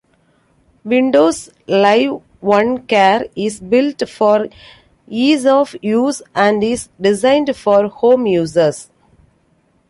Windows 0.83 1.51
Live 1.67 2.23
OneCare 2.41 3.29
is 3.35 3.59
built 3.59 4.09
for 4.09 4.47
ease-of-use 5.07 6.23
and 6.33 6.63
is 6.63 6.89
designed 6.99 7.55
for 7.55 7.87
home 7.87 8.25
users. 8.25 8.89